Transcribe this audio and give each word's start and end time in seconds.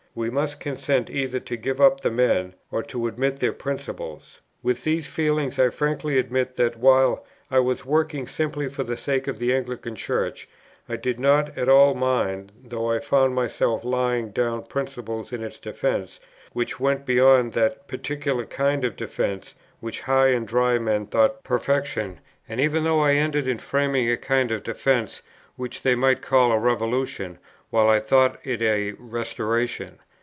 We 0.13 0.29
must 0.29 0.59
consent 0.59 1.09
either 1.09 1.39
to 1.39 1.55
give 1.55 1.79
up 1.79 2.01
the 2.01 2.11
men, 2.11 2.55
or 2.69 2.83
to 2.83 3.07
admit 3.07 3.37
their 3.37 3.53
principles." 3.53 4.41
With 4.61 4.83
these 4.83 5.07
feelings 5.07 5.57
I 5.57 5.69
frankly 5.69 6.17
admit, 6.19 6.57
that, 6.57 6.75
while 6.75 7.25
I 7.49 7.59
was 7.59 7.85
working 7.85 8.27
simply 8.27 8.67
for 8.67 8.83
the 8.83 8.97
sake 8.97 9.29
of 9.29 9.39
the 9.39 9.53
Anglican 9.55 9.95
Church, 9.95 10.49
I 10.89 10.97
did 10.97 11.17
not 11.17 11.57
at 11.57 11.69
all 11.69 11.93
mind, 11.93 12.51
though 12.61 12.91
I 12.91 12.99
found 12.99 13.35
myself 13.35 13.85
laying 13.85 14.31
down 14.31 14.63
principles 14.65 15.31
in 15.31 15.41
its 15.43 15.59
defence, 15.59 16.19
which 16.51 16.77
went 16.77 17.05
beyond 17.05 17.53
that 17.53 17.87
particular 17.87 18.43
kind 18.45 18.83
of 18.83 18.97
defence 18.97 19.55
which 19.79 20.01
high 20.01 20.27
and 20.31 20.45
dry 20.45 20.77
men 20.77 21.05
thought 21.07 21.41
perfection, 21.45 22.19
and 22.49 22.59
even 22.59 22.83
though 22.83 22.99
I 22.99 23.13
ended 23.13 23.47
in 23.47 23.59
framing 23.59 24.11
a 24.11 24.17
kind 24.17 24.51
of 24.51 24.61
defence, 24.63 25.21
which 25.55 25.83
they 25.83 25.95
might 25.95 26.21
call 26.21 26.51
a 26.51 26.59
revolution, 26.59 27.37
while 27.69 27.87
I 27.89 28.01
thought 28.01 28.37
it 28.45 28.61
a 28.61 28.91
restoration. 28.99 29.97